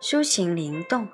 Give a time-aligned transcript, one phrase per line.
[0.00, 1.08] 抒情灵动，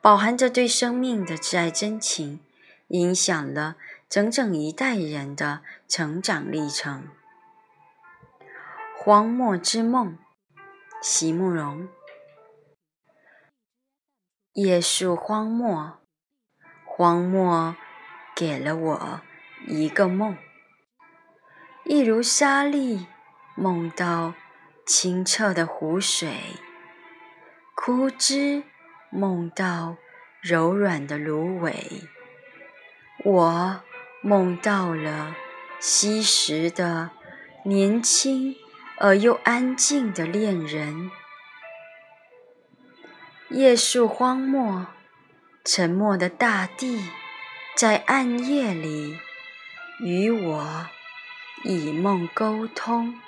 [0.00, 2.40] 饱含着对生命的挚爱真情，
[2.88, 3.76] 影响了
[4.08, 7.08] 整整一代人的成长历程。
[9.04, 10.12] 《荒漠之梦》，
[11.02, 11.88] 席慕容。
[14.52, 16.00] 夜宿荒漠，
[16.84, 17.76] 荒漠
[18.34, 19.20] 给了我
[19.66, 20.36] 一个梦，
[21.84, 23.06] 一如沙粒，
[23.54, 24.34] 梦到
[24.84, 26.34] 清澈的湖水。
[27.88, 28.64] 枯枝
[29.08, 29.96] 梦到
[30.42, 32.02] 柔软的芦苇，
[33.24, 33.80] 我
[34.20, 35.34] 梦到了
[35.80, 37.12] 昔时的
[37.64, 38.54] 年轻
[38.98, 41.10] 而又安静的恋人。
[43.48, 44.88] 夜宿荒漠，
[45.64, 47.08] 沉默的大地
[47.74, 49.16] 在暗夜里
[50.00, 50.86] 与我
[51.64, 53.18] 以梦沟通。